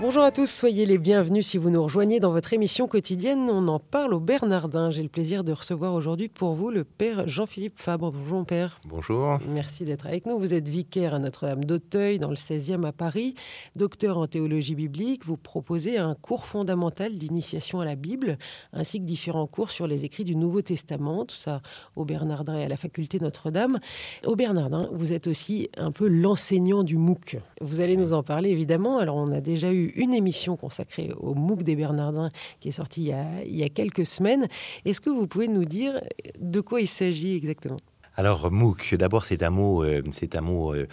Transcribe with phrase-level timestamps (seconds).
[0.00, 3.50] Bonjour à tous, soyez les bienvenus si vous nous rejoignez dans votre émission quotidienne.
[3.50, 4.92] On en parle au Bernardin.
[4.92, 8.12] J'ai le plaisir de recevoir aujourd'hui pour vous le père Jean-Philippe Fabre.
[8.12, 8.80] Bonjour père.
[8.86, 9.40] Bonjour.
[9.48, 10.38] Merci d'être avec nous.
[10.38, 13.34] Vous êtes vicaire à Notre-Dame d'Auteuil dans le 16e à Paris,
[13.74, 15.26] docteur en théologie biblique.
[15.26, 18.38] Vous proposez un cours fondamental d'initiation à la Bible
[18.72, 21.60] ainsi que différents cours sur les écrits du Nouveau Testament, tout ça
[21.96, 23.80] au Bernardin et à la faculté Notre-Dame.
[24.24, 27.38] Au Bernardin, vous êtes aussi un peu l'enseignant du MOOC.
[27.60, 28.98] Vous allez nous en parler évidemment.
[28.98, 33.12] Alors on a déjà eu une émission consacrée au MOOC des Bernardins qui est sortie
[33.44, 34.46] il y a, quelques semaines.
[34.84, 36.00] Est-ce que vous pouvez nous dire
[36.40, 37.78] de quoi il s'agit exactement?
[38.18, 40.02] Alors MOOC, d'abord c'est un mot, euh,
[40.34, 40.86] un mot euh,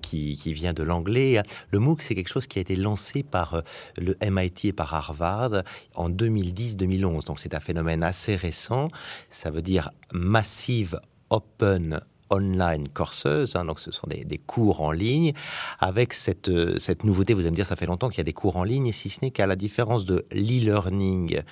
[0.00, 1.42] qui, vient de l'anglais.
[1.72, 3.60] Le MOOC c'est quelque chose qui a été lancé par euh,
[3.98, 5.62] le MIT et par Harvard
[5.94, 7.26] en 2010-2011.
[7.26, 8.88] Donc c'est un phénomène assez récent.
[9.28, 12.00] Ça veut dire Massive Open
[12.30, 15.32] online courses, hein, donc ce sont des, cours en ligne,
[15.78, 18.24] avec cette, euh, cette nouveauté, vous allez me dire, ça fait longtemps qu'il y a
[18.24, 21.42] des cours en ligne, si ce n'est qu'à la différence de l'e-learning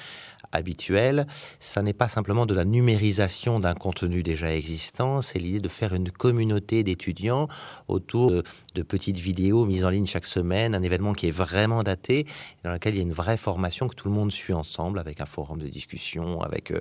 [0.53, 1.27] habituel,
[1.61, 5.95] ça n'est pas simplement de la numérisation d'un contenu déjà existant, c'est l'idée de faire
[5.95, 7.49] une communauté d'étudiants
[7.89, 8.43] autour de,
[8.83, 12.27] petites vidéos mises en ligne chaque semaine, un événement qui est vraiment daté,
[12.63, 15.21] dans lequel il y a une vraie formation que tout le monde suit ensemble, avec
[15.21, 16.81] un forum de discussion, avec euh,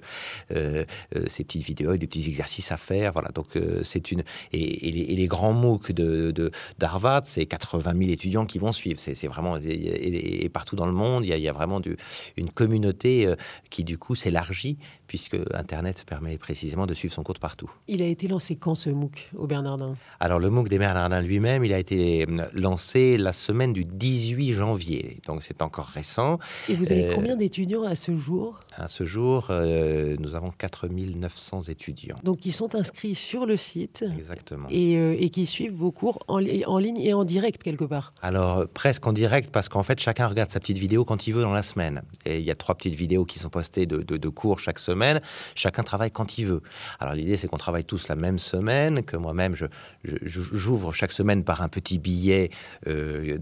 [0.56, 0.86] euh,
[1.28, 3.14] ces petites vidéos, et des petits exercices à faire.
[3.14, 8.60] Voilà, donc c'est une et, les, grands MOOC de d'Harvard, c'est 80 000 étudiants qui
[8.60, 9.00] vont suivre.
[9.00, 11.98] C'est vraiment et, partout dans le monde, il y a, vraiment du,
[12.36, 13.36] une communauté euh,
[13.70, 14.78] qui du coup s'élargit
[15.08, 17.70] puisque Internet permet précisément de suivre son cours partout.
[17.88, 19.96] Il a été lancé quand ce MOOC au Bernardin?
[20.20, 24.54] Alors le MOOC des Bernardins lui-même, il a été euh, lancé la semaine du 18
[24.54, 26.40] janvier, donc c'est encore récent.
[26.70, 28.60] Et vous avez euh, combien d'étudiants à ce jour?
[28.76, 32.18] À ce jour, euh, nous avons 4900 étudiants.
[32.24, 34.68] Donc qui sont inscrits sur le site Exactement.
[34.70, 39.06] Et, qui suivent vos cours en, en, ligne et en direct quelque part Alors presque
[39.06, 41.62] en direct parce qu'en fait chacun regarde sa petite vidéo quand il veut dans la
[41.62, 42.02] semaine.
[42.26, 44.97] Et il y a trois petites vidéos qui sont postées de, de cours chaque semaine
[45.56, 46.62] Chacun travaille quand il veut.
[47.00, 49.56] Alors l'idée, c'est qu'on travaille tous la même semaine, que moi-même,
[50.04, 52.50] j'ouvre chaque semaine par un petit billet
[52.88, 53.38] euh,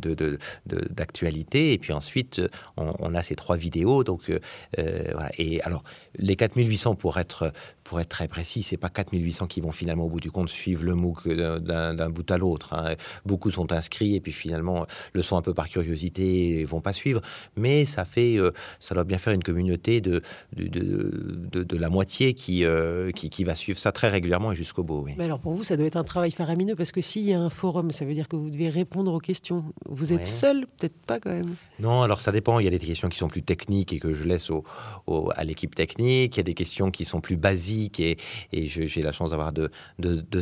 [0.65, 2.41] d'actualité, et puis ensuite,
[2.77, 4.03] on, a ces trois vidéos.
[4.03, 4.39] Donc, euh,
[4.79, 5.13] euh.
[5.37, 5.83] Et alors,
[6.17, 7.51] les 4800 pour être
[7.83, 10.83] pour être très précis, c'est pas 4800 qui vont finalement au bout du compte suivre
[10.83, 12.73] le MOOC d'un bout à l'autre.
[12.73, 12.95] Hein.
[13.25, 16.93] Beaucoup sont inscrits et puis finalement le sont un peu par curiosité et vont pas
[16.93, 17.21] suivre.
[17.55, 18.37] Mais ça fait,
[18.79, 20.23] ça doit bien faire une communauté de
[20.55, 24.83] de, de, la moitié qui, euh, qui, qui va suivre ça très régulièrement et jusqu'au
[24.83, 25.05] bout.
[25.17, 27.39] Mais alors pour vous, ça doit être un travail faramineux parce que s'il y a
[27.39, 29.63] un forum, ça veut dire que vous devez répondre aux questions.
[29.87, 31.55] Vous êtes seul, peut-être pas quand même.
[31.79, 32.59] Non, alors ça dépend.
[32.59, 34.63] Il y a des questions qui sont plus techniques et que je laisse au,
[35.35, 36.35] à l'équipe technique.
[36.35, 38.17] Il y a des questions qui sont plus basiques et,
[38.51, 39.69] j'ai la chance d'avoir deux,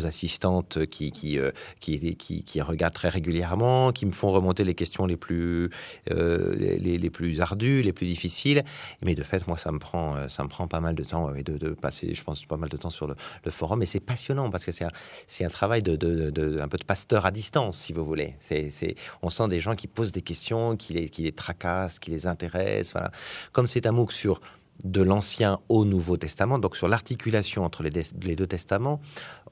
[0.05, 5.05] assistantes qui qui, euh, qui, qui, regardent très régulièrement, qui me font remonter les questions
[5.05, 5.69] les plus,
[6.11, 8.63] euh, les, les, plus ardues, les plus difficiles.
[9.01, 11.31] Mais de fait, moi, ça me prend, euh, ça me prend pas mal de temps
[11.31, 13.15] de, de, passer, je pense, pas mal de temps sur le,
[13.49, 13.81] forum.
[13.83, 17.25] Et c'est passionnant parce que c'est un, un travail de, de, un peu de pasteur
[17.25, 18.35] à distance, si vous voulez.
[18.39, 22.11] C'est, on sent des gens qui posent des questions, qui les, qui les tracassent, qui
[22.11, 22.93] les intéressent.
[22.93, 23.11] Voilà.
[23.51, 24.41] Comme c'est un MOOC sur
[24.83, 28.99] de l'Ancien au Nouveau Testament, donc sur l'articulation entre les, deux testaments,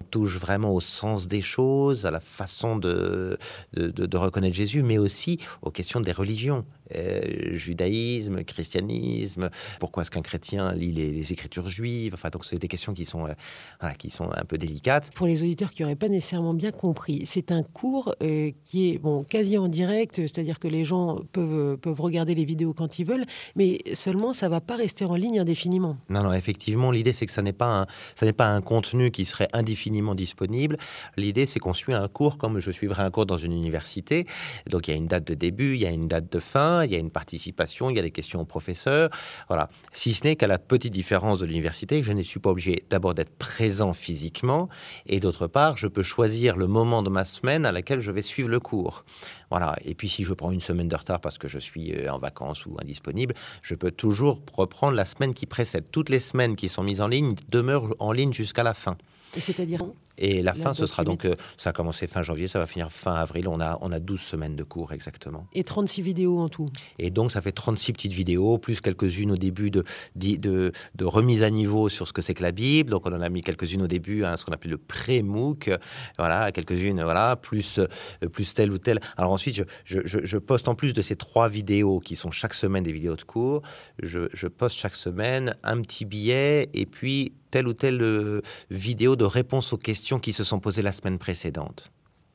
[0.01, 3.37] touche vraiment au sens des choses, à la façon de,
[3.73, 6.65] de reconnaître Jésus, mais aussi aux questions des religions.
[6.95, 7.21] Euh,
[7.53, 12.93] judaïsme, christianisme, pourquoi est-ce qu'un chrétien lit les, écritures juives, enfin donc c'est des questions
[12.93, 15.11] qui sont, euh, qui sont un peu délicates.
[15.13, 18.97] Pour les auditeurs qui n'auraient pas nécessairement bien compris, c'est un cours euh, qui est
[18.97, 23.05] bon, quasi en direct, c'est-à-dire que les gens peuvent, peuvent regarder les vidéos quand ils
[23.05, 23.25] veulent,
[23.55, 25.97] mais seulement ça va pas rester en ligne indéfiniment.
[26.09, 29.25] Non, non, effectivement, l'idée c'est que ça n'est pas, un, ça pas un contenu qui
[29.25, 29.49] serait
[29.91, 30.77] indéfiniment disponible.
[31.17, 34.25] L'idée c'est qu'on suit un cours comme je suivrais un cours dans une université.
[34.69, 36.85] Donc il y a une date de début, il y a une date de fin,
[36.85, 39.09] il y a une participation, il y a des questions aux professeurs.
[39.47, 39.69] Voilà.
[39.93, 43.13] Si ce n'est qu'à la petite différence de l'université, je ne suis pas obligé d'abord
[43.13, 44.69] d'être présent physiquement
[45.05, 48.21] et d'autre part, je peux choisir le moment de ma semaine à laquelle je vais
[48.21, 49.03] suivre le cours.
[49.49, 49.75] Voilà.
[49.83, 52.17] Et puis si je prends une semaine de retard parce que je suis euh, en
[52.17, 55.85] vacances ou indisponible, je peux toujours reprendre la semaine qui précède.
[55.91, 58.97] Toutes les semaines qui sont mises en ligne demeurent en ligne jusqu'à la fin.
[59.39, 59.81] C'est-à-dire
[60.17, 62.67] et la, La fin, ce sera donc, euh, ça a commencé fin janvier, ça va
[62.67, 63.47] finir fin avril.
[63.47, 65.47] On a, on a 12 semaines de cours exactement.
[65.53, 66.69] Et 36 vidéos en tout.
[66.99, 69.83] Et donc, ça fait 36 petites vidéos, plus quelques-unes au début de,
[70.15, 72.91] de, de, de remise à niveau sur ce que c'est que la Bible.
[72.91, 75.71] Donc, on en a mis quelques-unes au début, hein, ce qu'on appelle le pré-MOOC.
[76.17, 77.87] Voilà, quelques-unes, voilà, plus, euh,
[78.29, 78.99] plus telle ou telle.
[79.17, 82.31] Alors ensuite, je, je, je, je poste en plus de ces trois vidéos qui sont
[82.31, 83.61] chaque semaine des vidéos de cours,
[84.01, 89.15] je, je poste chaque semaine un petit billet et puis telle ou telle euh, vidéo
[89.15, 91.91] de réponse aux questions qui se sont posées la semaine précédente.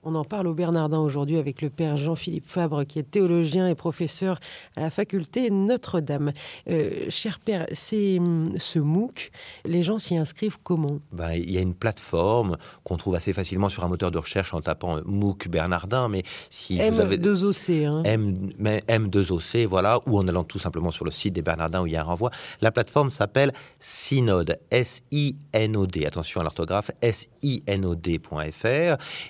[0.09, 3.75] On en parle au Bernardin aujourd'hui avec le père Jean-Philippe Fabre, qui est théologien et
[3.75, 4.39] professeur
[4.77, 6.31] à la faculté Notre-Dame.
[6.71, 9.33] Euh, cher père, c'est hum, ce MOOC,
[9.65, 11.01] les gens s'y inscrivent comment?
[11.11, 14.55] Ben, il y a une plateforme qu'on trouve assez facilement sur un moteur de recherche
[14.55, 17.85] en tapant euh, MOOC Bernardin, mais si vous avez M2OC.
[17.85, 18.03] Hein.
[18.05, 21.89] M, mais M2OC, voilà, ou en allant tout simplement sur le site des Bernardins où
[21.89, 22.31] il y a un renvoi.
[22.61, 26.07] La plateforme s'appelle Synode, S-I-N-O-D.
[26.07, 28.67] Attention à l'orthographe, S-I-N-O-D.fr.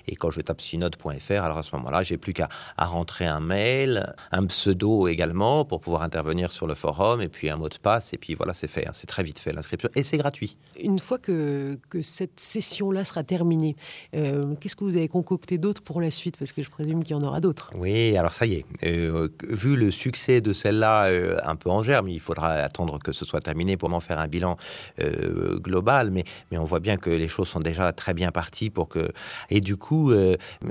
[0.07, 3.39] Et quand je tape synode.fr, alors à ce moment-là, j'ai plus qu'à à rentrer un
[3.39, 7.77] mail, un pseudo également pour pouvoir intervenir sur le forum, et puis un mot de
[7.77, 8.85] passe, et puis voilà, c'est fait.
[8.87, 8.91] hein.
[8.93, 10.57] C'est très vite fait l'inscription, et c'est gratuit.
[10.81, 13.75] Une fois que, que cette session-là sera terminée,
[14.15, 16.37] euh, qu'est-ce que vous avez concocté d'autre pour la suite?
[16.37, 17.71] Parce que je présume qu'il y en aura d'autres.
[17.75, 18.65] Oui, alors ça y est.
[18.83, 23.11] Euh, vu le succès de celle-là, euh, un peu en germe, il faudra attendre que
[23.11, 24.57] ce soit terminé pour m'en faire un bilan
[25.67, 26.11] global.
[26.11, 29.11] Mais, mais on voit bien que les choses sont déjà très bien parties pour que.
[29.49, 30.11] Et du coup,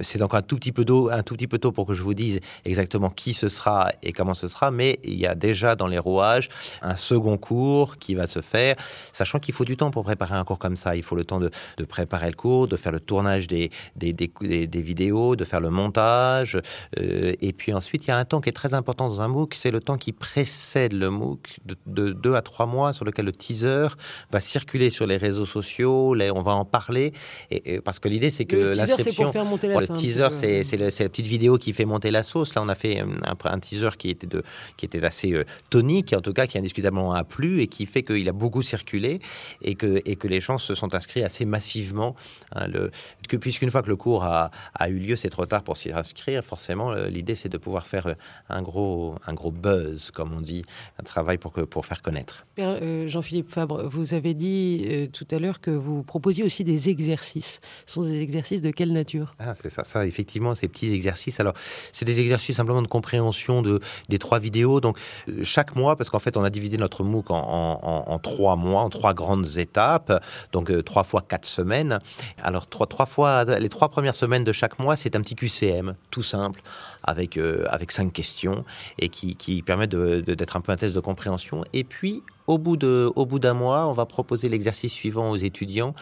[0.03, 2.03] c'est donc un tout petit peu d'eau, un tout petit peu tôt pour que je
[2.03, 4.71] vous dise exactement qui ce sera et comment ce sera.
[4.71, 6.49] Mais il y a déjà dans les rouages
[6.83, 8.77] un second cours qui va se faire,
[9.13, 10.97] sachant qu'il faut du temps pour préparer un cours comme ça.
[10.97, 14.13] Il faut le temps de, de préparer le cours, de faire le tournage des, des,
[14.13, 16.59] des, des- des vidéos, de faire le montage.
[16.99, 19.29] euh, et puis ensuite, il y a un temps qui est très important dans un
[19.29, 23.05] MOOC, c'est le temps qui précède le MOOC, de, de deux à trois mois, sur
[23.05, 23.89] lequel le teaser
[24.31, 27.13] va circuler sur les réseaux sociaux, on va en parler.
[27.51, 28.57] Et, et- parce que l'idée, c'est que
[28.97, 29.25] l'inscription...
[29.69, 30.35] pour faire monter la Bon, le sauce teaser, peu.
[30.35, 32.55] c'est c'est le- c'est la petite vidéo qui fait monter la sauce.
[32.55, 34.43] Là, on a fait euh, un, un teaser qui était, de,
[34.77, 38.03] qui était assez euh, tonique, en tout cas, qui indiscutablement a plu et qui fait
[38.03, 39.21] qu'il a beaucoup circulé
[39.63, 42.15] et que, et que les gens se sont inscrits assez massivement.
[42.55, 42.91] hein, le,
[43.29, 45.93] que, Puisqu'une fois que le cours a, a eu lieu, c'est trop tard pour s'y
[45.93, 46.43] inscrire.
[46.45, 48.15] Forcément, euh, l'idée, c'est de pouvoir faire euh,
[48.49, 50.65] un gros, un gros buzz, comme on dit,
[50.99, 52.47] un travail pour, que, pour faire connaître.
[52.59, 56.89] Euh, Jean-Philippe Fabre, vous avez dit euh, tout à l'heure que vous proposiez aussi des
[56.89, 57.61] exercices.
[57.87, 59.35] Ce sont des exercices de quelle nature?
[59.39, 61.41] Ah, c'est ça, ça, effectivement, ces petits exercices.
[61.41, 61.55] Alors,
[61.93, 64.81] c'est des exercices simplement de compréhension de, des trois vidéos.
[64.81, 68.05] Donc, euh, chaque mois, parce qu'en fait, on a divisé notre MOOC en, en- en-
[68.13, 70.23] en trois mois, en trois grandes étapes.
[70.53, 71.99] Donc, trois fois quatre semaines.
[72.43, 75.95] Alors, trois, trois fois, les trois premières semaines de chaque mois, c'est un petit QCM,
[76.11, 76.63] tout simple,
[77.03, 78.65] avec, euh, avec cinq questions
[78.99, 81.65] et qui, qui permet d'être un peu un test de compréhension.
[81.73, 85.95] Et puis, au bout d'un mois, on va proposer l'exercice suivant aux étudiants,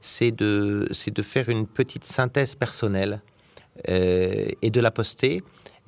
[0.00, 3.20] c'est de, de faire une petite synthèse personnelle
[3.88, 5.42] euh, et de la poster.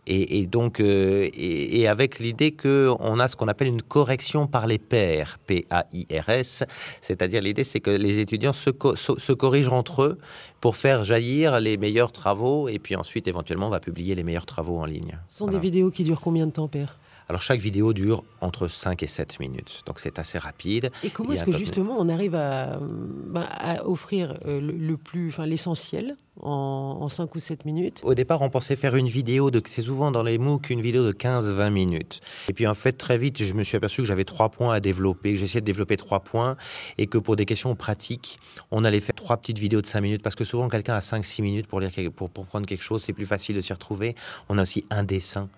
[0.08, 4.46] Et, et donc, euh, et, et avec l'idée qu'on a ce qu'on appelle une correction
[4.46, 6.64] par les pairs, P-A-I-R-S,
[7.00, 10.18] c'est-à-dire l'idée c'est que les étudiants se, co- se, se corrigent entre eux
[10.60, 14.46] pour faire jaillir les meilleurs travaux, et puis ensuite éventuellement on va publier les meilleurs
[14.46, 15.18] travaux en ligne.
[15.26, 15.58] Ce sont Voilà.
[15.58, 16.98] des vidéos qui durent combien de temps, Père?
[17.28, 20.90] Alors chaque vidéo dure entre 5 et 7 minutes, donc c'est assez rapide.
[21.02, 25.28] Et comment est-ce que justement on arrive à, bah, à offrir euh, le, le plus,
[25.28, 28.00] enfin l'essentiel en, en 5 ou 7 minutes?
[28.04, 31.04] Au départ, on pensait faire une vidéo de, c'est souvent dans les MOOC, une vidéo
[31.04, 32.20] de 15-20 minutes.
[32.48, 34.78] Et puis en fait, très vite, je me suis aperçu que j'avais trois points à
[34.78, 36.56] développer, que j'essayais de développer trois points,
[36.96, 38.38] et que pour des questions pratiques,
[38.70, 41.42] on allait faire trois petites vidéos de 5 minutes, parce que souvent quelqu'un a 5-6
[41.42, 44.14] minutes pour, lire, pour, pour prendre quelque chose, c'est plus facile de s'y retrouver.
[44.48, 45.48] On a aussi un dessin.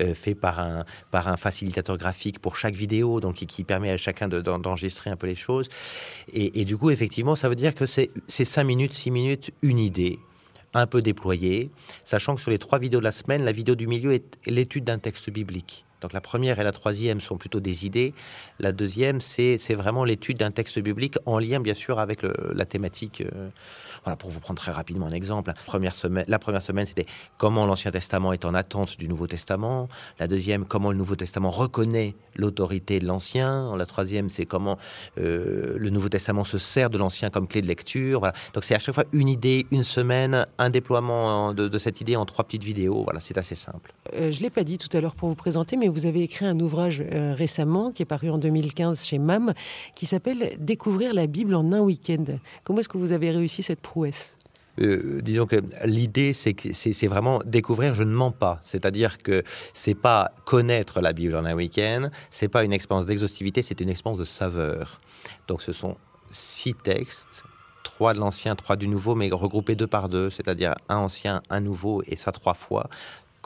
[0.00, 3.96] Euh, fait par un, par un facilitateur graphique pour chaque vidéo, donc qui, permet à
[3.96, 5.68] chacun de- d'en- d'enregistrer un peu les choses.
[6.32, 9.50] Et, et du coup, effectivement, ça veut dire que c'est c'est 5 minutes, 6 minutes,
[9.62, 10.18] une idée,
[10.74, 11.70] un peu déployée,
[12.04, 14.84] sachant que sur les trois vidéos de la semaine, la vidéo du milieu est l'étude
[14.84, 15.84] d'un texte biblique.
[16.00, 18.14] Donc la première et la troisième sont plutôt des idées.
[18.58, 23.22] La deuxième, c'est vraiment l'étude d'un texte biblique en lien, bien sûr, avec la thématique.
[23.22, 23.48] euh,
[24.04, 25.52] voilà, pour vous prendre très rapidement un exemple.
[25.66, 27.06] Première semaine, la première semaine, c'était
[27.38, 29.88] comment l'Ancien Testament est en attente du Nouveau Testament.
[30.20, 33.76] La deuxième, comment le Nouveau Testament reconnaît l'autorité de l'Ancien.
[33.76, 34.78] La troisième, c'est comment
[35.18, 38.30] euh, le Nouveau Testament se sert de l'Ancien comme clé de lecture.
[38.54, 42.14] Donc c'est à chaque fois une idée, une semaine, un déploiement de, de cette idée
[42.14, 43.02] en trois petites vidéos.
[43.02, 43.92] Voilà, c'est assez simple.
[44.14, 46.22] Euh, je ne l'ai pas dit tout à l'heure pour vous présenter, mais vous avez
[46.22, 49.52] écrit un ouvrage euh, récemment qui est paru en 2015 chez MAM
[49.94, 52.24] qui s'appelle Découvrir la Bible en un week-end.
[52.64, 54.36] Comment est-ce que vous avez réussi cette prouesse?
[54.78, 57.94] Euh, disons que l'idée, c'est vraiment découvrir.
[57.94, 62.48] Je ne mens pas, c'est-à-dire que c'est pas connaître la Bible en un week-end, c'est
[62.48, 65.00] pas une expérience d'exhaustivité, c'est une expérience de saveur.
[65.48, 65.96] Donc, ce sont
[66.30, 67.44] six textes,
[67.82, 71.60] trois de l'ancien, trois du nouveau, mais regroupés deux par deux, c'est-à-dire un ancien, un
[71.60, 72.90] nouveau, et ça trois fois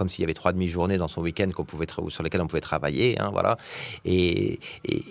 [0.00, 2.62] comme s'il y avait trois demi-journées dans son week-end qu'on pouvait sur lesquelles on pouvait
[2.62, 3.20] travailler.
[3.20, 3.58] Hein, voilà.
[4.06, 4.58] Et,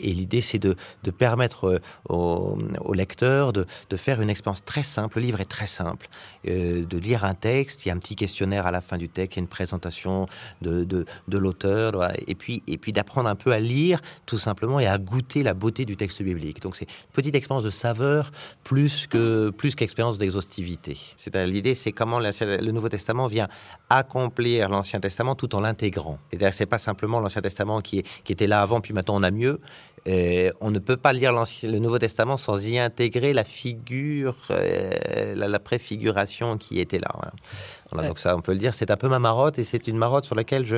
[0.01, 0.75] l'idée, c'est de,
[1.15, 1.79] permettre euh,
[2.09, 5.19] aux, lecteurs de, faire une expérience très simple.
[5.19, 6.07] Le livre est très simple.
[6.47, 9.09] Euh, de lire un texte, il y a un petit questionnaire à la fin du
[9.09, 10.25] texte, il y a une présentation
[10.63, 14.87] de, de, l'auteur, et puis, et puis d'apprendre un peu à lire tout simplement et
[14.87, 16.63] à goûter la beauté du texte biblique.
[16.63, 18.31] Donc c'est une petite expérience de saveur
[18.63, 20.97] plus que plus qu'expérience d'exhaustivité.
[21.15, 23.49] C'est l'idée, c'est comment le Nouveau Testament vient
[23.91, 26.17] accomplir l'Ancien Testament tout en l'intégrant.
[26.29, 29.31] C'est-à-dire c'est pas simplement l'Ancien Testament qui, qui, était là avant, puis maintenant on a
[29.31, 29.59] mieux.
[30.05, 35.35] Et on ne peut pas lire le Nouveau Testament sans y intégrer la figure, euh,
[35.35, 37.11] la, préfiguration qui était là.
[37.91, 38.07] Voilà.
[38.07, 40.25] Donc ça, on peut le dire, c'est un peu ma marotte et c'est une marotte
[40.25, 40.77] sur laquelle je,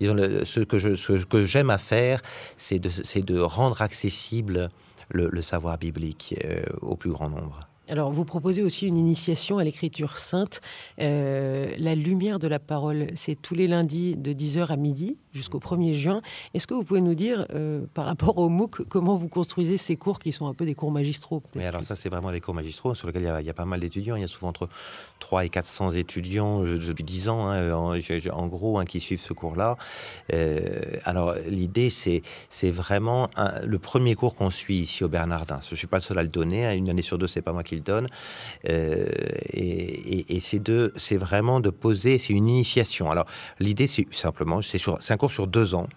[0.00, 2.20] disons, ce que je, ce que j'aime à faire,
[2.58, 2.90] c'est de,
[3.22, 4.68] de rendre accessible
[5.10, 7.67] le, savoir biblique euh, au plus grand nombre.
[7.90, 10.60] Alors, vous proposez aussi une initiation à l'écriture sainte.
[11.00, 15.58] Euh, la lumière de la parole, c'est tous les lundis de 10h à midi jusqu'au
[15.58, 16.20] 1er juin.
[16.52, 19.96] Est-ce que vous pouvez nous dire, euh, par rapport au MOOC, comment vous construisez ces
[19.96, 22.54] cours qui sont un peu des cours magistraux Oui, alors ça, c'est vraiment des cours
[22.54, 24.16] magistraux sur lesquels il y, a, pas mal d'étudiants.
[24.16, 24.68] Il y a souvent entre
[25.20, 29.76] 3 et 400 étudiants depuis 10 ans, hein, en, gros, hein, qui suivent ce cours-là.
[30.34, 30.68] Euh,
[31.04, 32.22] alors, l'idée, c'est,
[32.70, 33.30] vraiment
[33.64, 35.58] le premier cours qu'on suit ici au Bernardin.
[35.64, 36.66] Je ne suis pas le seul à le donner.
[36.66, 36.72] Hein.
[36.72, 38.08] Une année sur deux, c'est pas moi qui donne.
[38.68, 39.06] Euh,
[39.52, 43.10] et, c'est de, c'est vraiment de poser, c'est une initiation.
[43.10, 43.26] Alors
[43.58, 44.80] l'idée, c'est simplement, c'est,
[45.10, 45.88] un cours sur deux ans,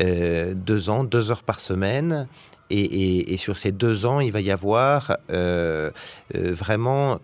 [0.00, 2.28] euh, deux ans, deux heures par semaine.
[2.68, 5.92] Et, sur ces deux ans, il va y avoir euh,
[6.34, 7.20] vraiment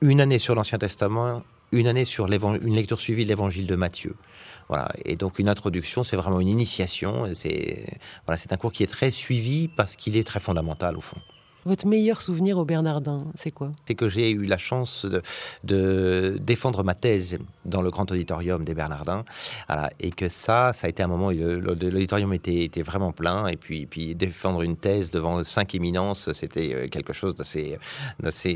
[0.00, 4.16] une année sur l'Ancien Testament, une année sur une lecture suivie de l'Évangile de Matthieu.
[4.68, 4.88] Voilà.
[5.04, 7.26] Et donc une introduction, c'est vraiment une initiation.
[7.34, 7.86] C'est
[8.26, 11.18] voilà, c'est un cours qui est très suivi parce qu'il est très fondamental au fond.
[11.66, 13.72] Votre meilleur souvenir au Bernardin, c'est quoi?
[13.88, 15.04] C'est que j'ai eu la chance
[15.64, 19.24] de, défendre ma thèse dans le grand auditorium des Bernardins.
[19.98, 23.48] et que ça, ça a été un moment où l'auditorium était, était, vraiment plein.
[23.48, 27.80] Et puis, puis défendre une thèse devant cinq éminences, c'était euh, quelque chose d'assez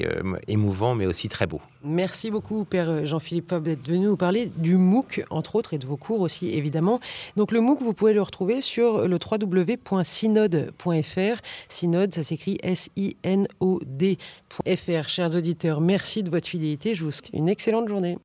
[0.04, 1.60] euh, émouvant, mais aussi très beau.
[1.82, 5.86] Merci beaucoup, Père Jean-Philippe Fabre, d'être venu nous parler du MOOC, entre autres, et de
[5.86, 7.00] vos cours aussi, évidemment.
[7.36, 11.42] Donc le MOOC, vous pouvez le retrouver sur le www.synode.fr.
[11.68, 14.18] Synode, ça s'écrit s i-n-o-d.fr.
[15.08, 16.94] Chers auditeurs, merci de votre fidélité.
[16.94, 18.18] Je vous souhaite une excellente journée.